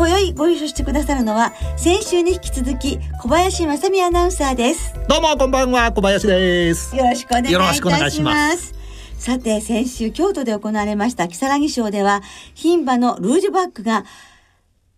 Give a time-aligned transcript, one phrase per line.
[0.00, 4.94] 今宵ご一緒してくださるのは先週に引き続き小林正美アナウンサーです。
[5.06, 6.96] どうもこんばんは小林です。
[6.96, 8.72] よろしくお願いいたしまます。
[9.18, 12.22] さて先週京都で行われました木更木賞では
[12.54, 14.06] 牝馬のルージュバックが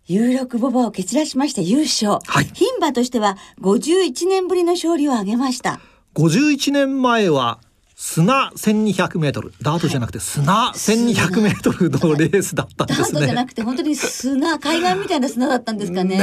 [0.07, 2.45] 有力ボバを蹴散らしまして優勝、はい。
[2.53, 5.81] 牝馬としては51年ぶりの勝利を挙げました。
[6.15, 7.59] 51年前は
[7.95, 9.53] 砂1200メートル。
[9.63, 13.19] ダートじゃなくて砂1200メートルのレースだったんダですね。
[13.19, 16.17] ートじゃなくて本当に砂海岸みたいな砂だったんですかね。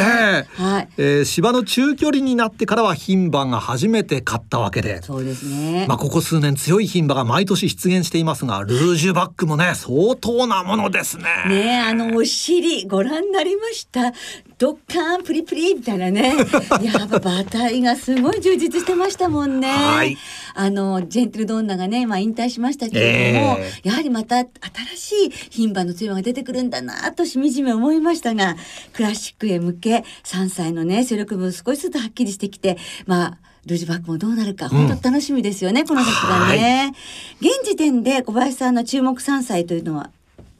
[0.55, 0.90] はい。
[0.98, 5.02] えー芝の中距離になってからは牝馬が初めて勝ったわけで。
[5.02, 11.23] そうですね、まあここ数年強い牝馬が毎年出現していますがルージュバックもね相当なものですね。
[11.48, 14.11] ねえあのお尻ご覧になりました？
[14.59, 16.35] ドッカーンプリプリみたいなね。
[16.83, 19.69] やっぱ馬体がすごい充実してましたもんね。
[19.69, 20.17] はい。
[20.53, 24.49] あのジェントルドンナがねまあ引退しましたけれども、えやはりまた新
[24.97, 28.57] しい牝馬の強い馬が出てくるんだなとしみじみ思いましたが
[28.91, 36.93] クラシックへ向け3歳のね勢力分少しずつはっきりしてきてまあルージュバックもどうなるか本当楽しみですよね、この先がね。
[37.39, 40.09] 現時点で小林さんの注目3歳というのは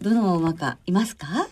[0.02, 1.48] どの馬かいますか？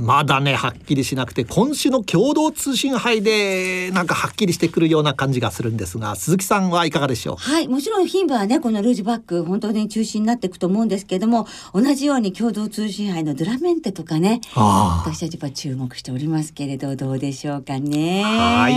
[0.00, 7.36] まだねはっきりしなくて今週の共同通信杯でなんかはっきりしてくるような感じがするんですが鈴木さんはいかがでしょう？
[7.36, 18.22] はいもちろん牝馬はねこのルージュバック本当に中心になっていくと思うんですけれども同じように共同通信杯のドラメンテとかねあ私たちやっぱ注目しておりますけれどどうでしょうかね。
[18.24, 18.74] はい、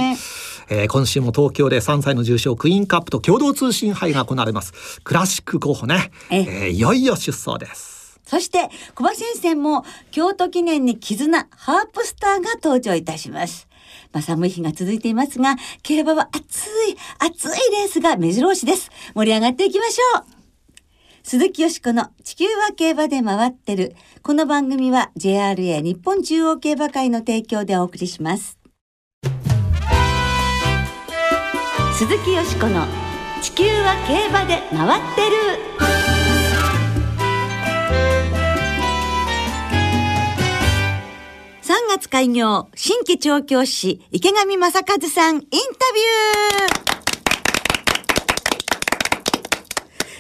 [0.69, 4.99] えー今週も東京で3歳の重賞クイーンカップと共同通信杯が行われます。
[5.03, 6.39] クラシック候補ね、え。
[6.41, 7.92] えーいよいよ出走です
[8.33, 13.67] そして小林先生も京都記念に絆ハープスターが登場いたします。
[14.11, 18.89] まあ、寒い日が続いていますが、競馬は熱い、熱いレースが目白押しです。
[19.13, 20.23] 盛り上がっていきましょう
[21.21, 23.95] 鈴木よしこの地球は競馬で回ってる。
[24.23, 28.57] この番組は JRA 日本中央競馬会の提供でお送りします。
[31.99, 32.87] 鈴木よしこの
[33.43, 35.52] 地球は競馬で回ってる。
[41.89, 46.93] 月開業新規調教師池上正和さんインタビュー。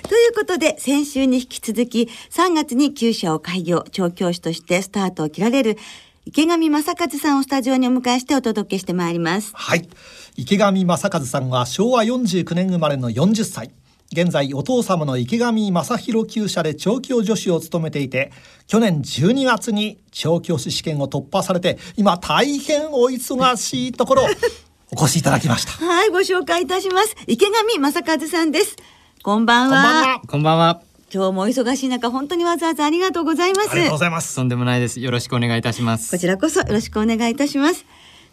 [0.07, 5.77] ということで先週に引き続き3月に厩舎を開業調教師としてスタートを切られる
[6.25, 9.51] 池上正和さんをスタジオにお迎えしてお届けしてまいります。
[9.53, 9.89] はい。
[10.37, 13.71] 池上正和さんは昭和49年生まれの40歳。
[14.13, 18.31] 現在お父様の池上正弘厩舎で調教助手を務めていて
[18.67, 24.27] 去年12月に調教師試験を突破されて今大変お忙しいところ
[24.95, 27.15] お越しいただきましたはい、ご紹介いたします。
[27.25, 28.75] 池上正和さんです。
[29.23, 30.21] こんばんは。
[30.27, 30.81] こんばんは。
[31.11, 33.71] 今日もお忙しい中、本当にわざわざありがとうございます。
[33.71, 34.99] ありがとうございますとんでもないです。
[34.99, 36.11] よろしくお願いいたします。
[36.11, 37.85] こちらこそよろしくお願いいたします。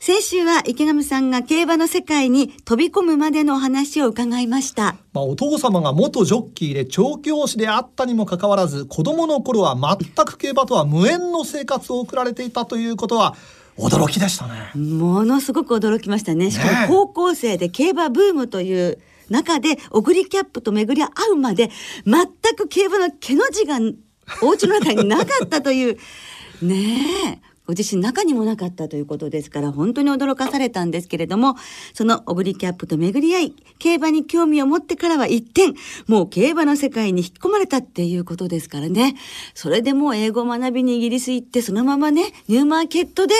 [0.02, 4.96] 先週は池上さんが競馬の世界に飛び込むまでのお話を伺いました。
[5.12, 13.36] まあ、お父様が元ジョッキーで調教師であったにもかかわらず子供の頃は全く競馬とは無縁の生活を送られていたということは
[13.76, 14.72] 驚きでしたね。
[14.74, 16.50] ものすごく驚きましたね。
[16.50, 21.70] しかも高校生で競馬ブームという中で、オグリキャップと巡り合うまで、
[22.06, 23.78] 全く競馬の毛の字が
[24.42, 25.98] お家の中になかったという、
[26.62, 27.49] ねえ。
[27.70, 31.54] ご自身中にもなかったということですから本当に驚かされたんですけれども
[31.94, 39.14] そのオグリキャップと巡り合い競馬に興味を持ってからは一転もう競馬の世界に引き込まれたっていうことですからね
[39.54, 43.34] それでもう英語を学びにイギリス行ってそのままねニューマーケットで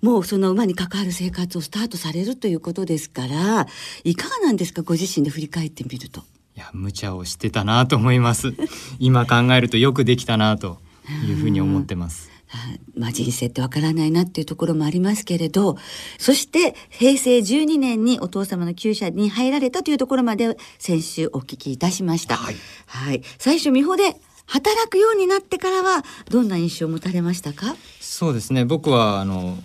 [0.00, 3.66] もうその馬に関わる生活をスタートされるということですから
[4.02, 6.22] いかがなんですかご自身で振り返ってみると。
[6.56, 8.52] いや、無茶をしてたなと思います。
[8.98, 10.78] 今考えるとよくできたなと
[11.26, 12.31] いうふうに思ってます。
[12.52, 15.78] はいまあ、人生ってわからないなっていうところもありますけれど
[16.18, 22.36] そして平成12年にお父様の厩舎に入られたというところまで先週お聞きいたしました。
[22.36, 22.56] はい
[22.86, 27.74] はい、最初美穂で働くようになってからはどんな印象を持たれましたか？
[28.00, 28.66] そうですね。
[28.66, 29.56] 僕はあの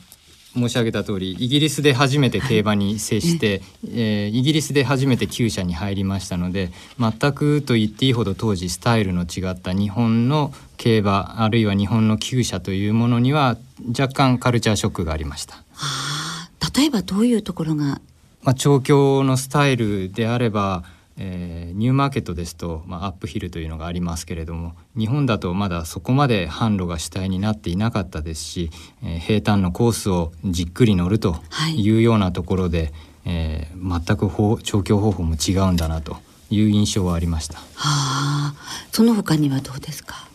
[0.57, 13.57] 申し上げた通りイギリスで初めて競馬に接して、えーイギリスで初めて厩舎に入りましたので全くと言っていいほど当時スタイルの違った日本の競馬あるいは日本の厩舎というものには
[13.97, 15.63] 若干カルチャーショックがありました。
[15.75, 18.01] あ例えばどういうところが？
[18.43, 20.83] まあ、調教のスタイルであれば、
[21.17, 28.71] えーニューマーケットですと、まあ、アップヒルというのがありますけれども日本だとまだそこまで販路が主体になっていなかったですし、
[29.03, 31.75] えー平坦のコースをじっくり乗るとはい。
[31.79, 32.93] いうようなところで、
[33.25, 36.17] えー全く方調教方法も違うんだなと
[36.49, 37.57] いう印象はありました。
[37.57, 38.53] はあ。
[38.91, 40.27] その他にはどうですか？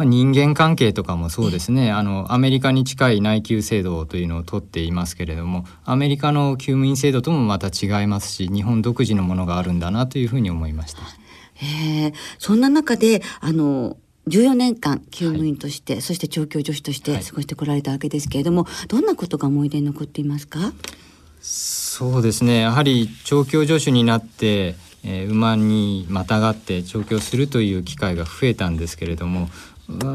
[0.00, 1.90] まあ、人間関係とかもそうですね。
[1.90, 11.02] あのアメリカに近い内給制度というのを取っていますけれどもアメリカの給務員制度ともまた違いますし日本独自のものがあるんだなというふうに思いました。
[11.02, 12.12] へえ。
[12.38, 13.98] そんな中であの
[14.28, 17.22] 14年間厩務員として、そして調教助手としてはい。
[17.22, 20.72] 過ごしてこられたわけですけれども、どんなことが思い出に残っていますか？
[21.42, 22.60] そうですね。
[22.60, 29.48] やはり調教助手になって、えー馬にまたがって調教するという機会が増えたんですけれども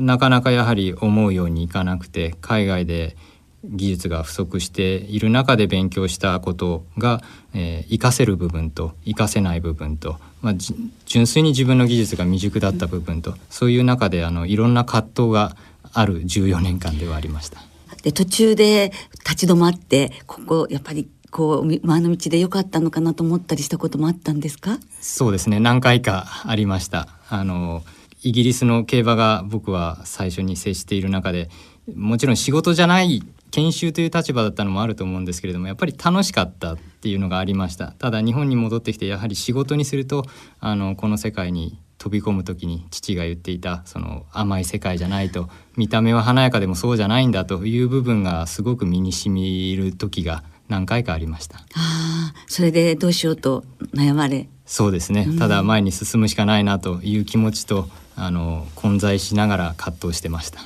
[0.02, 3.16] なかなかやはり思うようにいかなくて海外で
[3.64, 7.22] 技術が不足している中で勉強したことが、
[7.54, 10.76] えー活かせる部分と活かせない部分と、まあ、じ
[11.06, 15.56] 純粋に自分の技術が未熟だった部分とそういう中であのいろんな葛藤が
[15.94, 17.60] ある14年間ではありました。
[18.04, 18.92] で途中で
[19.28, 24.78] 立ち止まってここやっぱりこうみ前の道で良かったのかなと思ったりしたこともあったんですか？
[25.02, 25.60] そうですね。
[25.60, 27.08] 何回かありました。
[27.30, 27.84] あの
[28.26, 31.48] イギリスの競馬が僕は最初に接している中で
[31.94, 37.92] もちろん仕事じゃない研修という立場だったのもあると思うんですけれどもやっぱり楽しかったっていうのがありました。
[37.92, 40.26] ただ日本に戻ってきてやはり仕事にすると
[40.60, 45.48] あのこの世界に飛び込む時に父が言っていたその甘い世界じゃないと
[45.78, 51.60] 見た目は華やかでもそうじゃないんだという部分がすごく身に染みる時が何回かありました。
[51.60, 53.64] ああそれでどうしようと
[53.94, 54.50] 悩まれ。
[54.66, 57.88] そうですね、ただ前に進むしかないなという気持ちと
[58.18, 60.62] あの混在しながら葛藤してました。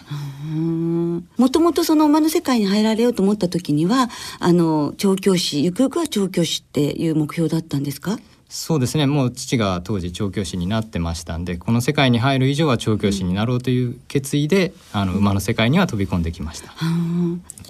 [1.37, 4.09] もともとその馬の世界に入られようと思った時には
[4.39, 8.19] あの調教師ゆくゆくは調教師っていう目標だったんですか？
[8.49, 9.05] そうですね。
[9.05, 16.73] もう父が当時調教師になってましたんでこの世界に入る以上は調教師になろうという決意で、あの馬の世界には飛び込んできました。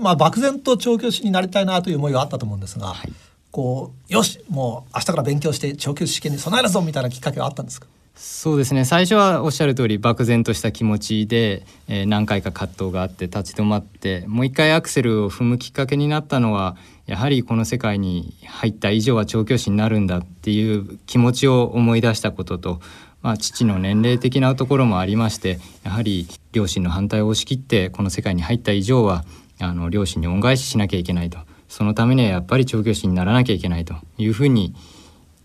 [0.02, 3.12] まあ漠然と調教師になりたいなという思いはあったと思うんですが、はい。
[3.52, 7.88] こうよしもう明日から勉強して調教師試験に備えるぞみたいなきっかけはあったんですか？
[8.22, 8.84] そうですね。
[8.84, 16.76] 最初はおっしゃる通り漠然とした気持ちで、えー何回か葛藤があって立ち止まってもう一回アクセルを踏むきっかけになったのは
[17.06, 22.82] やはりこの世界に入った以上は調教師になるんだっていう気持ちを思い出したことと、
[23.22, 29.24] まあ、父の年齢的なところもありましてやはり両親の反対を押し切ってこの世界に入った以上は
[29.62, 31.40] あの両親に恩返ししなきゃいけないと。
[31.70, 34.74] そのためにはやっぱり調教師にならなきゃいけないというふうに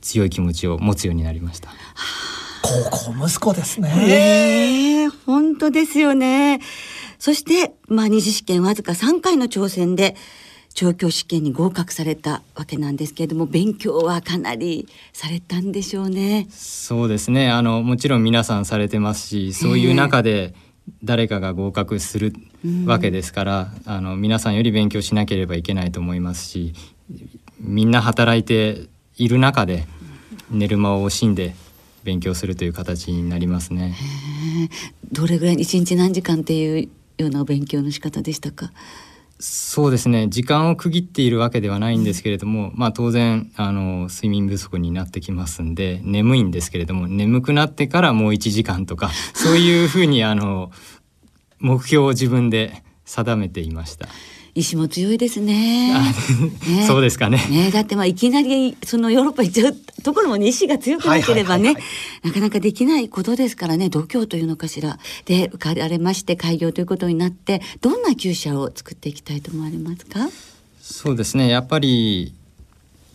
[0.00, 1.70] 強い気持ちを持つようになりました。
[2.64, 6.60] 高校息子ですね、ええ本当ですよね。
[7.18, 10.16] そして、まあ、二次試験わずか3回の挑戦で、
[10.72, 16.46] 調教試験に合格されたわけなんですけれども、勉強はかなりされたんでしょうね。
[16.50, 20.54] そうですねあのもちろん皆さんされてますしそういう中で
[21.04, 22.34] 誰かが合格する
[22.86, 26.72] わけですから、あの皆さんより勉強しなければいけないと思いますし
[27.60, 29.86] みんな働いている中で
[30.50, 31.54] 寝る間を惜しんで
[32.04, 33.96] 勉強するという形になりますね。
[35.12, 38.72] どれぐらい一日何時間っていうようなお勉強の仕方でしたか？
[39.40, 50.70] そうですね時間を区切っているわけではないんですけれども、まあ当然あの睡眠不足になってきますんで眠いんですけれども眠くなってからもう1時間とか そういうふうにあの
[51.58, 54.08] 目標を自分で定めていました。
[54.54, 55.92] 意志も強いですね。
[55.92, 56.86] ね。
[56.86, 57.44] そうですかね。
[57.50, 57.70] ね。
[57.72, 61.74] だってまあいきなりそのヨーロッパ行っちゃうところもね意志が強くなければね、
[62.22, 64.98] なかなかできないことですからね度胸というのかしら。
[65.24, 70.28] で受かられまして開業ということになってどんな厩舎を作っていきたいと思われますか？
[70.80, 71.48] そうですね。
[71.48, 72.32] やっぱり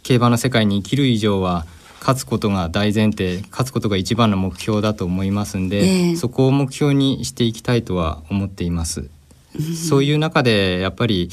[0.04, 1.66] 競馬の世界に生きる以上は
[2.02, 6.16] 勝つことが大前提勝つことが一番の目標だと思いますんで、ええ。
[6.16, 9.10] そこを目標にしていきたいとは思っています。
[9.90, 11.30] そういう中でやっぱり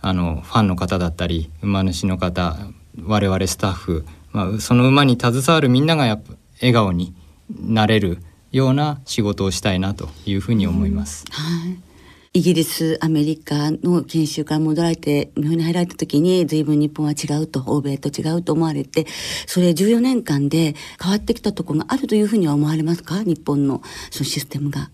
[0.00, 2.56] あのファンの方だったり馬主の方
[3.04, 7.14] 我々スタッフ、まあ、その馬に携わるみんながやっぱ笑顔に
[7.48, 8.18] なれる
[8.52, 11.24] ような仕事をしたいなというふうに思います。
[11.30, 11.90] はい
[12.32, 19.08] イギリスアメリカの研修から戻られて日本に入られた時に随分日本は違うと欧米と違うと思われて
[19.46, 23.24] それ14年間で変わってきたところがあるというふうには思われますか？
[23.24, 24.90] 日本のそのシステムが。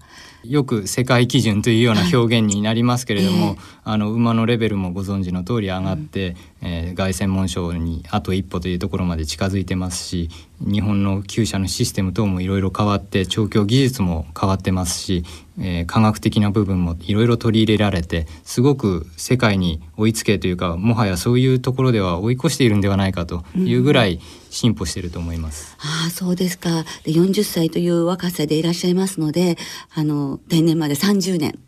[0.49, 3.57] よく世界基準というような表現になりますけれども、
[3.89, 10.29] あの馬のレベルもご存知の通り上がって、えー凱旋門賞にあと一歩というところまで近づいてますし
[10.61, 15.25] 日本の厩舎のシステム等もいろいろ変わって調教技術も変わってますし
[15.61, 25.77] えー科学的な部分もいろいろ取り入れられてすごく世界に追いつけというかもはやそういうところでは追い越しているんではないかというぐらい進歩していると思います。
[25.79, 26.85] ああそうですか。
[27.05, 29.59] で40歳という若さでいらっしゃいますので
[29.95, 31.59] あの定年まで30年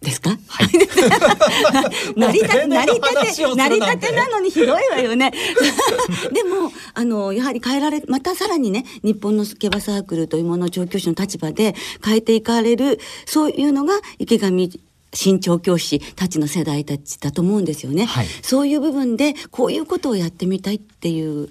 [0.00, 0.68] ですか、はい。
[2.16, 3.56] 成り立て成り立話をするて。
[3.56, 5.30] 成りなんてなのにひどいわよね。
[6.32, 14.70] でもあのやはり変えられまたさらにね日本の競馬サークルというものを調教師の立場で変えていかれるそういうのが池上
[15.12, 18.26] 新調教師たちの世代たちだと思うんですよね、はい。
[18.42, 21.50] そういう部分でこういうことをやってみたいっていう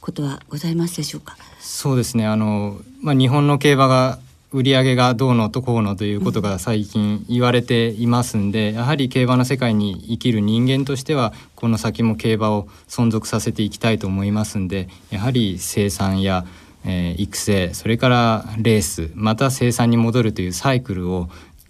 [0.00, 1.36] ことはございますでしょうか？
[1.60, 2.26] そうですね。
[2.26, 4.18] あの、まあ、日本の競馬が
[4.50, 16.46] 売り上げがどうのとこうのということが最近言われていますんで、やはり競馬の世界に生きる人間としてはこの先も競馬を存続させていきたいと思いますんでやはり生産や、
[16.84, 21.28] えー育成それからレースまた生産に戻るというサイクルを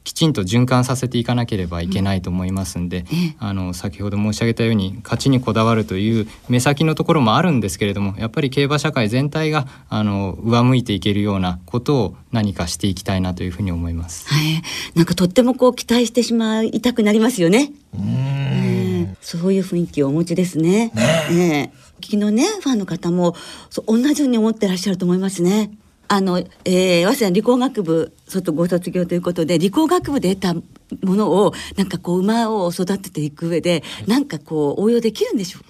[0.09, 14.27] きちんと循環させていかなければいけないと思いますんで、ええあの先ほど申し上げたように勝ちにこだわるという目先のところもあるんですけれどもやっぱり競馬社会全体があの上向いていけるようなことを何かしていきたいなというふうに思います。
[14.33, 14.63] はい、
[14.95, 17.71] なんかとってもこう期待してしまいたくなりますよね。
[17.93, 20.91] うーんええそういう雰囲気をお持ちですね。
[21.31, 21.71] ね
[22.03, 23.37] 昨日ねファンの方も
[23.69, 25.71] そう同じように思ってらっしゃると思いますね。
[26.09, 30.55] あの、えー、早稲田理工学部外ご卒業ということで理工学部で得た
[31.07, 35.63] ものをなんかこう馬を育てていく上で、なんかこう応用できるんでしょう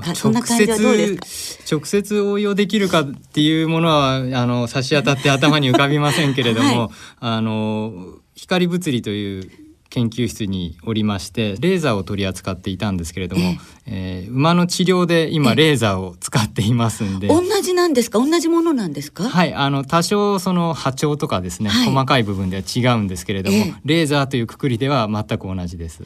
[0.00, 0.06] か？
[0.08, 1.64] まあそんな感じはどうですか？
[1.76, 9.50] 直接応用できるかっていうものはあの差し当たって頭に浮かびませんけれども、 はいあの光物理という
[9.96, 13.54] 研究室におりましてレーザーを取り扱っていたんですけれども、
[13.86, 17.28] えー馬の治療で今レーザーを使っていますんで。
[17.28, 18.18] 同じなんですか？
[18.18, 19.24] 同じものなんですか？
[19.24, 26.02] はい、あの多少その波長とかですね、はい細かい部分では違うんですけれども、ええレーザーというくくりでは全く同じです。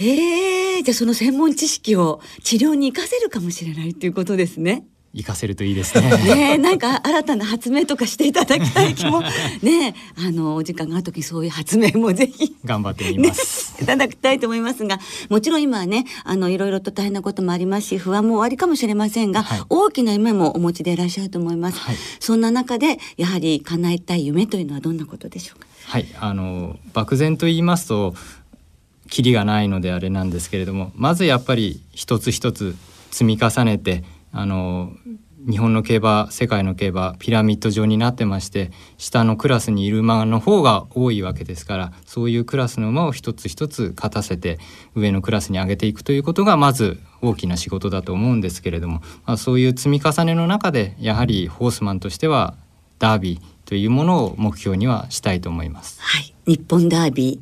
[0.00, 4.84] ええじゃあその専門知識を治療に活かせるかもしれないということですね。
[5.16, 6.10] 活かせるといいですね。
[6.10, 9.22] ねえなんか新たな発明とかしていただきたい気も
[9.62, 9.94] ねえ
[10.26, 12.54] あのお時間がある時そういう発明もぜひ。
[12.64, 14.98] 頑張ってみねます。、いただきたいと思いますが
[15.30, 25.66] もちろん今はねあのいろいろと大変なこともありますし不安もおありかもしれませんが、はい大きな夢もお持ちでいらっしゃると思います、はいそんな中でやはり叶えたい夢というのはどんなことでしょうか？
[25.84, 28.14] はい、あの漠然と言いますと
[29.08, 32.74] キリがないのであれなんですけれどもまずやっぱり一つ一つ
[33.10, 34.02] 積み重ねて
[34.38, 34.92] あの
[35.48, 44.58] 日本の競馬世界の競馬ピラミッド状になってまして下のクラスにいる馬の方が多いわけですからそういうクラスの馬を一つ一つ勝たせて
[44.94, 52.56] 上のクラスに上げていくということがまず大きな仕事だと思うんですけれども、まあ、そういう積み重ねの中でやはりホースマンとしては
[52.98, 56.00] ダービーというものを目標にはしたいと思います。
[56.02, 56.34] はい。
[56.46, 57.40] 日本ダービ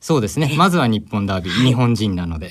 [0.00, 0.54] そうですね。
[0.56, 2.50] まずは日本ダービー、日本人なので。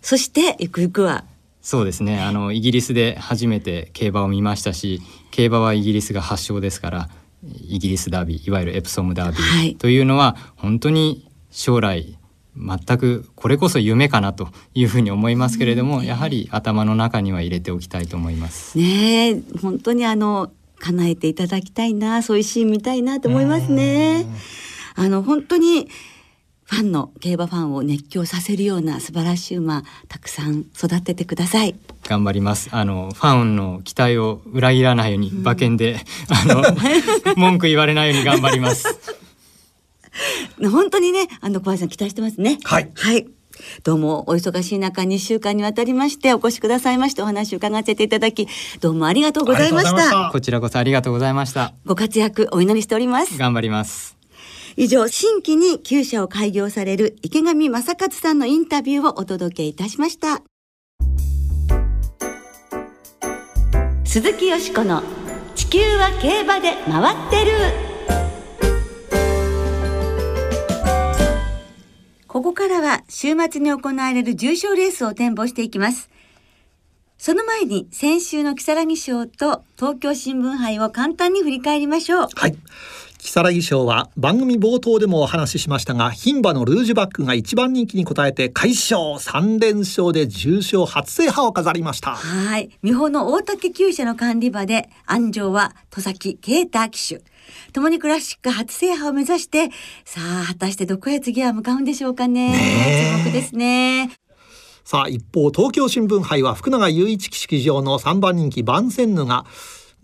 [0.00, 1.24] そしてゆくゆくは
[1.66, 2.20] そうですね。
[2.20, 7.08] あのイギリスで初めて競馬を見ましたし、競馬はイギリスが発祥ですから、
[7.42, 12.20] イギリスダービー、いわゆるエプソムダービはいーというのは本当に将来
[12.56, 18.78] 全くこれこそ夢かなというふうに思いますけれども、やはり頭の中には入れておきたいと思います。
[18.78, 24.24] ねえ本当にあの叶えていただきたいなそういうシーン見たいなと思いますね。
[24.94, 25.88] あの本当に
[26.66, 31.76] ファンの競馬ファンを熱狂させるような素晴らしい馬たくさん育ててください。
[32.04, 32.68] 頑張ります。
[32.72, 36.64] あのファンの期待を裏切らないように馬券で、あの
[37.36, 38.84] 文句言われないように頑張ります。
[40.70, 42.58] 本当にねあの小林さん期待してますね。
[42.64, 43.26] はいはい。
[43.84, 48.48] どうもお忙しい中2週間にわたりましてお越しくださいましてお話を伺わせていただき
[48.80, 50.30] どうもありがとうございました。
[50.32, 51.72] こちらこそありがとうございました。
[51.84, 53.38] ご活躍お祈りしております。
[53.38, 54.15] 頑張ります。
[54.78, 60.42] 以上新規に厩舎を開業される池上正和さんのインタビューをお届けいたしました。
[64.04, 65.02] 鈴木よしこの
[65.54, 67.52] 地球は競馬で回ってる。
[72.26, 76.10] ここからは週末に行われる重賞レースを展望していきます。
[77.16, 82.28] その前に先週の木更木賞と東京新聞杯を簡単に振り返りましょう。
[82.34, 82.56] はい。
[83.18, 92.70] 如月賞は番組冒頭でもお話ししましたが牝馬のルージュバックが一番人気に応えて快勝3連勝で重賞初制覇を飾りましたはい。
[92.82, 97.22] 美穂の大竹厩舎の管理場で、安城は戸崎啓太騎手。
[97.72, 99.70] 共にクラシック初制覇を目指して、
[100.04, 102.50] さあ、果たしてどこへ次は向かうんでしょうかね。
[102.50, 104.10] ねえ注目ですね。
[104.84, 109.44] さあ一方東京新聞杯は福永雄一騎手騎乗の3番人気バンセンヌが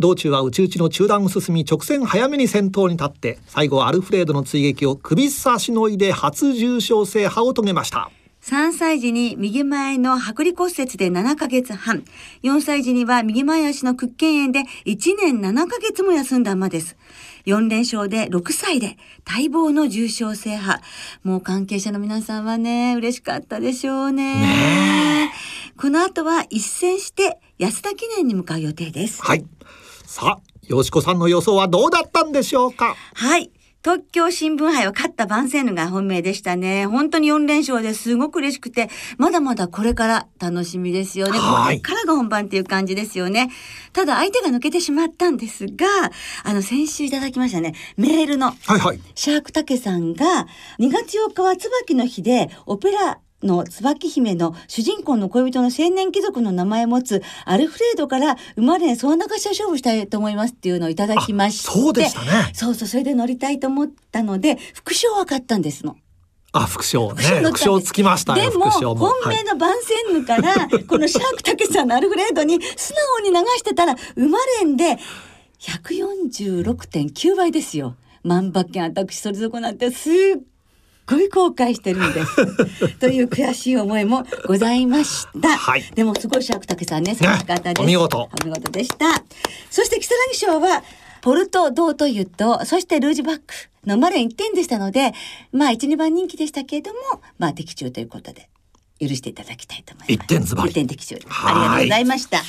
[0.03, 8.11] 道中は内々の中段を進み直線早めに先頭に立って最後はアルフレードの追撃を首差しのいで初重賞制覇を遂げました
[8.43, 12.03] 3歳児に右前の剥離骨折で7ヶ月半。
[12.43, 16.97] 4歳児には右前足の屈腱炎で1年7ヶ月も休んだ馬です。
[17.47, 20.81] 4連勝で6歳で待望の重賞制覇。
[21.23, 24.41] もう関係者の皆さんはね、嬉しかったでしょうね。
[24.41, 25.33] ね
[25.77, 29.23] この後は一戦して安田記念に向かう予定です。
[29.23, 29.47] はい
[30.13, 32.97] さあよしこさんの予想はどうだったんでしょうか？
[33.15, 33.51] はい。
[33.83, 36.85] 東京新聞杯は勝った番宣が本命でしたね。
[36.85, 41.39] 本当に4連勝ですごく嬉しくて、まだまだこれから楽しみですよね。
[41.39, 43.49] こはいれからが本番っていう感じですよね。
[43.95, 45.87] ただ相手が抜けてしまったんですが、
[46.45, 50.47] あの先週いただきましたね、メールのはいはいシャークタケさんが
[50.79, 61.71] 2月4日は椿の日でオペラの椿姫の主人公の恋人の青年貴族の名前を持つアルフレードから生まれその中しを勝負したいと思いますっていうのをいただきまして。
[61.71, 62.51] あそうでしたね。
[62.55, 65.97] そうそうそれで乗りたいと思ったので副賞は買ったんですの。
[66.53, 67.23] あ副賞ね。
[67.43, 74.99] 副賞つきましたよでも本命の番宣ヌから、このシャークタケさんのアルフレードに素直に流してたら生まれんで
[75.61, 77.97] 146.9倍ですよ。
[78.23, 80.43] 万馬券私それぞこなんてすっ
[81.13, 82.89] ごい後悔してるんです。
[82.99, 85.57] という悔しい思いもございました。
[85.57, 87.83] はいでもすごいシャークタケさんね、素晴らしかったです。
[87.83, 89.23] お見事お見事でした。
[89.71, 90.83] そして、木更木賞は、
[91.21, 93.43] ポルト・ドートユと、そしてルージュバック
[93.87, 95.13] のマレン1点でしたので、
[95.53, 96.99] まあ、1、2番人気でしたけれども、
[97.39, 98.49] まあ、的中ということで、
[99.01, 100.13] 許していただきたいと思います。
[100.13, 101.15] 一点ズバリ一点的中。
[101.27, 102.43] はいありがとうございました。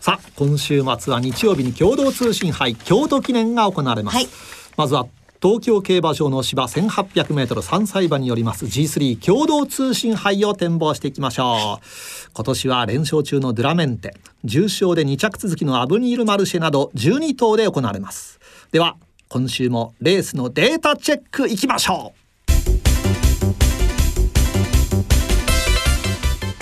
[0.00, 4.28] さあ今週末は日曜日に共同通信杯京都記念が行われます、はい
[4.76, 5.08] まずは
[5.40, 12.30] 東京競馬場の芝 1800m3 歳馬によります G3 共同通信杯を展望していきましょう。
[12.34, 14.16] 今年は連勝中のドゥラメンテ。
[14.42, 18.40] 重賞で2着続きのアブニールマルシェなど12頭で行われます。
[18.72, 18.96] では
[19.28, 22.18] 今週もレースのデータチェックいきましょう。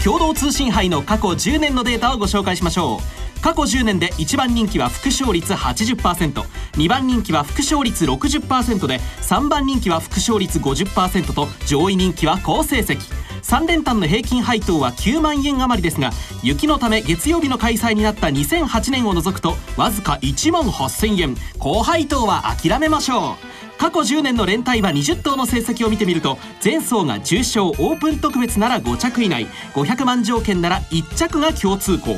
[0.05, 3.26] 共同通信杯の過去10年のデータをご紹介しましょう。
[3.47, 12.99] 過去10年で1番人気は副勝率 80%2 番人気は副勝率60%で3番人気は副勝率50%と上位人気は好成績。
[13.43, 16.11] 3連単の平均配当は9万円余りですが
[16.43, 21.37] 雪のため月曜日の開催になった2008年を除くとわずか1万8000円。
[21.61, 23.79] 高配当は諦めましょう。
[23.79, 29.47] 過去10年の連帯馬20頭の成績を見てみると前走が重賞オープン特別なら5着以内。
[29.75, 32.17] 500万条件なら1着が共通項。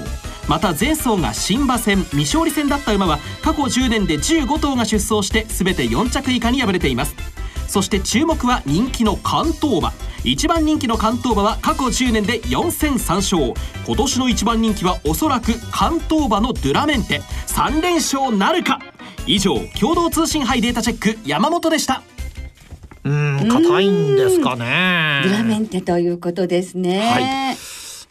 [0.48, 7.14] また前走が新馬戦未勝利戦だった馬は過去10年で15頭が出走して全て4着以下に敗れています。
[7.68, 9.92] そして注目は人気の関東馬。
[10.24, 13.54] 一番人気の関東馬は過去10年で4戦3勝。
[13.86, 17.20] 今年の一番人気はおそらく関東馬のドゥラメンテ。
[17.46, 18.80] 3連勝なるか。
[19.26, 22.02] 以上共同通信杯データチェック山本でした。
[23.04, 25.20] うん硬いんですかね。
[25.24, 27.00] ドラメンテということですね。
[27.00, 27.20] は
[27.52, 27.67] い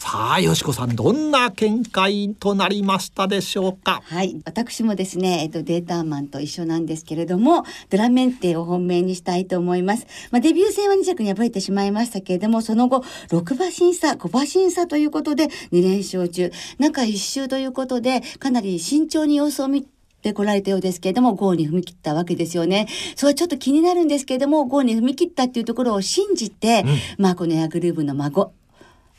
[0.10, 4.02] さあよしこさんどんな見解となりましたでしょうか？
[4.06, 10.08] はい、私もですね、えっと、データマンと一緒なんですけれども、ドラメンテを本命にしたいと思います。
[10.32, 19.84] まあ、デビュー戦は2着に敗れてしまいましたけれども、その後、6馬審査、5馬審査ということで、2連勝中、中1周ということで、かなり慎重に様子を見
[20.22, 22.88] てこられたようですけれども、ゴーに踏み切ったわけですよね。
[23.18, 26.86] それはちょっと気になるんですけれども、ゴーに踏み切ったっていうところを信じて、
[27.18, 28.54] まあ、このエアグルーヴの孫、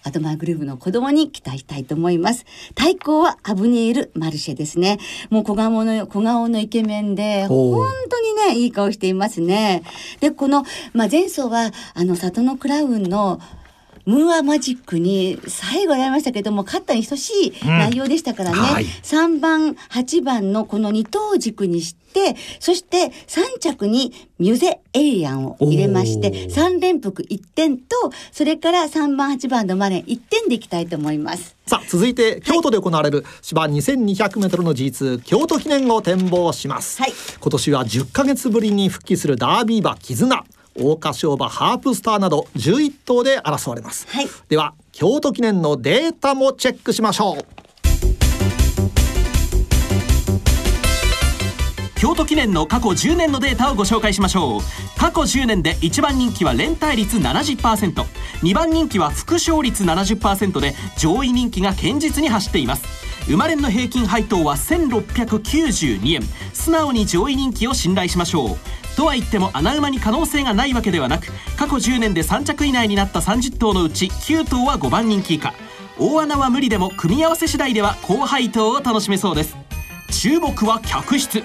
[0.05, 2.47] アドマーグルーヴの子供に期待したいと思います。
[2.75, 4.99] 対抗はアブニール・マルシェですね。
[5.31, 9.83] もう小顔の、小顔のイケメンで、本当にね、いい顔していますね。
[10.21, 13.41] で、この、まあ、前走は、あの、里のクラウンの、
[14.09, 18.85] ムーアマジックに最後やりましたけども勝ったに等しい内容でしたからね、はい。
[18.85, 26.51] 3番8番のこの2等軸にしてそして3着にミュゼ・エイリアンを入れましておー。
[26.51, 27.85] 3連複1点と
[28.33, 31.55] それから3番8番のマレン1点でいきたいと思います。
[31.67, 37.13] さあ続いて京都で行われる芝 2200m の G2 京都記念を展望します、はい。
[37.39, 40.45] 今年は10ヶ月ぶりに復帰するダービー馬絆
[40.77, 44.29] 桜花賞馬ハープスターなど11頭で争われます、はい。
[44.49, 47.47] では京都記念のデータもチェックしましょう。
[52.01, 54.61] 京都記念の過去10年のデータをご紹介しましょう。
[54.99, 66.23] 過去10年で1番人気は連帯率 70%2 番人気は副勝率70%で上位人気が堅実に走っています生まれの平均配当は1692円。
[66.55, 68.97] 素直に上位人気を信頼しましょう。
[68.97, 75.55] とは言っても穴馬に可能性がないわけではなく過去10年で3着以内になった30頭のうち9頭は5番人気以下。
[75.99, 79.57] 大穴は無理でも組み合わせ次第では高配当を楽しめそうです。
[80.11, 81.45] 注目は客室。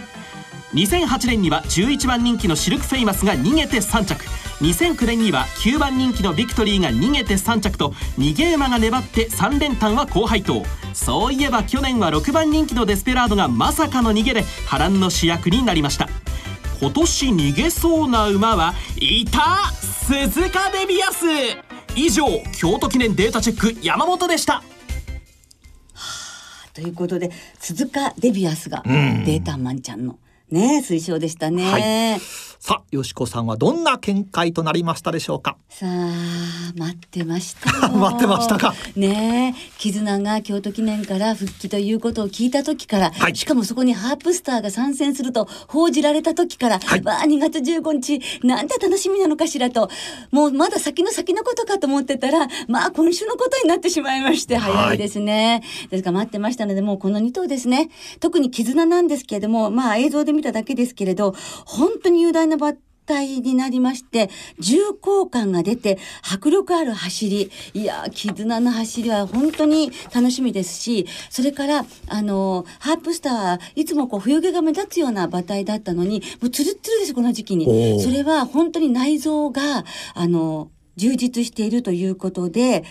[0.74, 4.26] 2008年には11番人気のシルクフェイマスが逃げて3着。
[4.64, 16.08] 2009年には9番人気のビクトリーが逃げて3着と逃げ馬が粘って3連単は高配当そういえば去年は6番人気のデスペラードがまさかの逃げで波乱の主役になりました。
[16.80, 21.26] 今年逃げそうな馬はいた鈴鹿デビアス。
[21.96, 22.26] 以上
[22.58, 24.64] 京都記念データチェック山本でした。
[26.74, 30.18] ということで鈴鹿デビアスがデータマンちゃんの
[30.50, 31.70] ね推奨でしたね。
[31.70, 31.80] は
[32.16, 35.58] いさあ、よしこさんはどんな見解となりましたでしょうか？
[35.68, 38.74] さあ待ってました 待ってましたか。
[38.96, 43.36] ねえ絆が京都記念から復帰ということを聞いた時から、はい。
[43.36, 47.02] しかもそこにハープスターが参戦すると報じられた時から、はい。
[47.02, 49.90] わあ2月15日なんて楽しみなのかしらと。
[50.32, 54.72] もうまだ先の先のことかと思ってたらまあ今週のことになってしまいましてはい。
[54.74, 57.90] 早いですね、ですから待ってましたのでもうこの2頭ですね。
[58.22, 62.74] 特に絆なんですけれどもまあ映像で見ただけですけれど本当に雄大な馬
[63.06, 82.84] 体になりまして重厚感が出て迫力ある走りいや絆の走りは本当に楽しみですしそれからあのハープスターはいつもこう冬毛が目立つような馬体だったのにもうツルツルですこの時期にそれは本当に内臓があの充実しているということで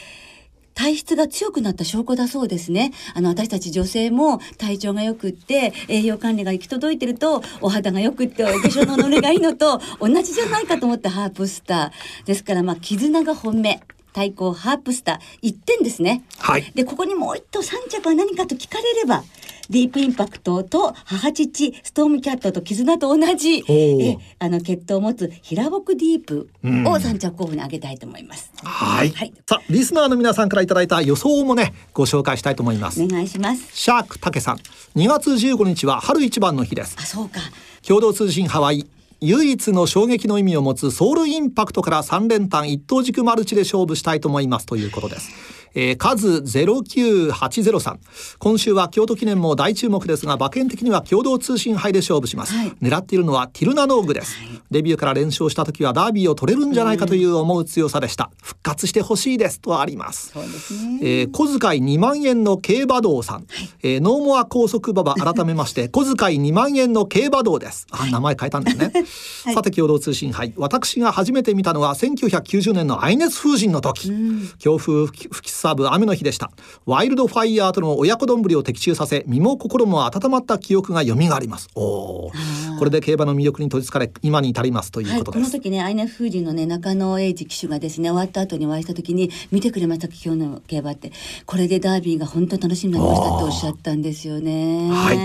[0.74, 2.92] 体質が強くなった証拠だそうですね。
[3.14, 12.26] あの、私たち女性も体調が良くって、栄養管理が行き届いてると、お肌が良くって、お化粧のノリがいいのと、同じじゃないかと思ったハープスター。
[12.26, 13.80] ですから、まあ、絆が本命。
[14.12, 16.22] 対抗ハープスター1点ですね。
[16.38, 16.70] はい。
[16.74, 19.24] で、ここにもう一頭3着は何かと聞かれれば、
[19.70, 28.52] ディープインパクトと母父ストームキャットと絆と同じえあの血統を持つ平牧ディープをうん3着候補に挙げたいと思います。
[28.62, 29.10] はい。
[29.10, 33.02] はいさあ、リスナーの皆さんからいただいた予想もね、ご紹介したいと思います。
[33.02, 33.68] お願いします。
[33.72, 34.56] シャークたけさん、
[34.96, 36.96] 2月15日は春一番の日です。
[36.98, 37.40] あ、そうか。
[37.86, 38.86] 共同通信ハワイ
[39.24, 45.30] 唯一の衝撃の意味を持つソウルインパクトから3連単一等軸マルチで勝負したいと思いますということです。
[45.74, 47.98] えー、数09803
[48.38, 52.72] 今週は京都記念も大注目ですが馬券的には共同通信杯で勝負します、はい。
[52.82, 54.36] 狙っているのはティルナノーグです、
[54.70, 58.30] デビューから連勝した時はダービーを取れるんじゃないかという思う強さでした。
[58.42, 60.30] 復活してほしいですとあります。
[60.32, 60.98] そうですね。
[61.02, 63.46] えー小遣い2万円の競馬道さん、
[63.82, 67.86] えーノーモア高速馬場改めまして小遣い2万円の競馬道です。
[67.90, 68.92] あ名前変えたんですね、
[69.44, 69.54] はい。
[69.54, 70.52] さて共同通信杯。
[70.56, 74.12] 私が初めて見たのは1990年のアイネス風神の時、
[74.58, 76.50] 強風吹き吹きすさぶ雨の日でした。
[76.86, 81.68] ワイルドファイヤーとの親子丼を的中させ身も心も温まった記憶が蘇ります。
[81.76, 82.30] おー。
[82.30, 82.78] あー。
[82.78, 91.12] これで競馬の魅力に取りつかれ今に至りますというはい、ことです、この時ね、アイネフ風神のね、中野英二騎手がですね、終わった後にお会いした時に、見てくれました、今日の競馬って。
[91.46, 94.90] これでダービーが本当に楽しみになりましたっておっしゃったんですよね。
[94.90, 95.16] はい、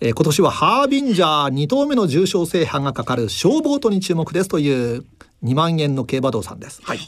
[0.00, 5.04] えー今年はハービンジャー2頭目の重賞制覇がかかる消防とに注目ですという
[5.44, 6.98] 2万円の競馬道さんです、はい、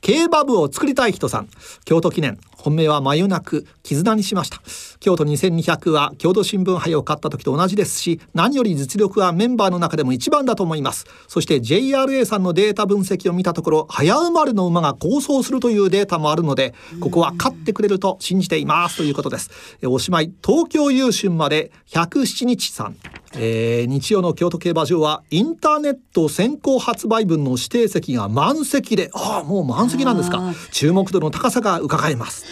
[0.00, 1.48] 競馬部を作りたい人さん。
[1.84, 2.38] 京都記念。
[2.64, 4.62] 本命は真夜なく絆にしました。
[4.98, 11.04] 京都2200は京都新聞杯を勝った時と同じですし何より実力はメンバーの中でも一番だと思います。
[11.28, 19.50] そして JRA さんのデータ分析を見たところ早生まれの馬が構想するというデータもあるのでここは勝ってくれると信じていますということです。
[19.82, 20.32] えおしまい。
[20.42, 22.96] 東京優春まで107日さん
[23.36, 30.54] えー日曜の京都競馬場はインターネット先行発売分の指定席が満席でああもう満席なんですか。
[30.72, 32.44] 注目度の高さが伺えます、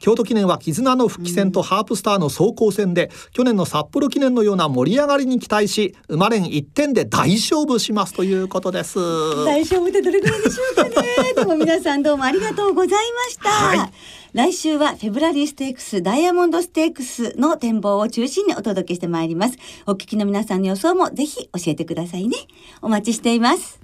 [0.00, 8.98] 京都記念は絆の復帰戦とハープスターの走行戦で、去年の札幌記念のような盛り上がりに期待し馬連1点で大勝負しますということです。
[9.44, 11.06] 大丈夫でどれぐらいでしょうかね。
[11.34, 13.48] でも皆さんどうもありがとうございました。
[13.48, 13.92] はい
[14.34, 19.56] 来週はフェブラリーステークス、ダイヤモンドステークスの展望を中心にお届けしてまいります。
[19.86, 22.36] お聞きの皆さんの予想もぜひ教えてくださいね。
[22.82, 23.78] お待ちしています。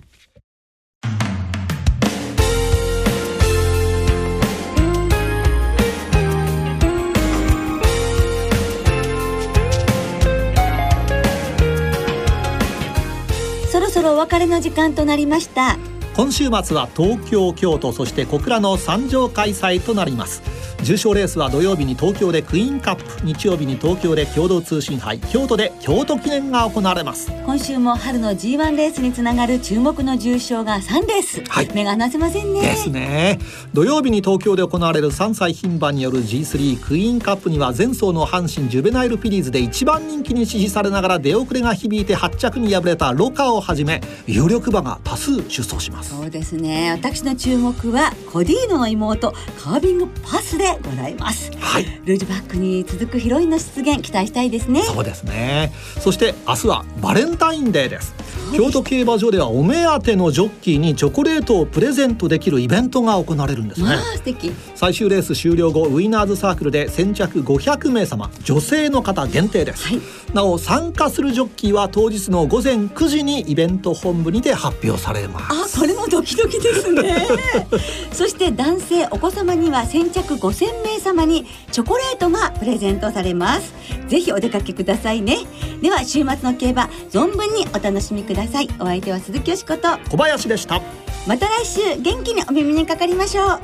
[13.71, 15.79] そろそろお別れの時間となりました。
[16.21, 20.43] 今週末は東京京都そして小倉の三場開催となります。
[20.83, 27.33] 重賞レースは土曜日に東京でクイーンカップ日曜日に東京で共同通信杯京都で京都記念が行われます。
[27.47, 31.71] 今週も春の G1 レースにつながる注目の重賞が3レース、はい。
[31.75, 32.61] 目が離せませんね。
[32.61, 33.39] ですね。
[33.73, 46.91] 土曜日に東京で行われる3歳牝馬による G3 クイーンカップには前走の阪神ジュベナイルフィリーズで一番人気に支持されながら出遅れが響いて8着に敗れたロカをはじめ有力馬が多数出走しますそうですね。
[46.91, 51.53] 私の注目はコディーノの妹カービングパスでございます。
[51.61, 51.85] はい。
[52.05, 54.83] ルージュバックに続くヒロインの出現期待したいですね。
[54.83, 55.73] そうですね。
[56.01, 58.13] そして明日はバレンタインデーです
[58.53, 63.87] 京都競馬場ではお目当てのジョッキーにチョコレートをプレゼントできるイベントが行われるんですね。
[63.87, 64.53] まあ素敵。
[64.75, 70.01] 最終レース終了後ウィナーズサークルで先着500名様女性の方限定です、はい。
[70.35, 75.79] なお参加するジョッキーは当日の午前9時にイベント本部にて発表されます。
[75.79, 77.27] あこれもドキドキですね。
[78.13, 83.73] そして男性お子様には先着5000名様にチョコレートがプレゼントされます。
[84.09, 85.39] ぜひお出かけくださいね。
[85.81, 88.69] では週末の競馬存分にお楽しみください。
[88.79, 89.99] お相手は鈴木よしこと。
[90.11, 90.81] 小林でした。
[91.27, 93.61] また来週元気にお耳にかかりましょう。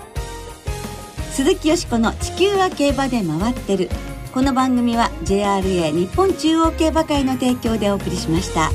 [1.33, 3.89] 鈴木よしこの地球は競馬で回ってる。
[4.33, 8.71] この番組は JRA 日本中央競馬会の提供でお送りしました。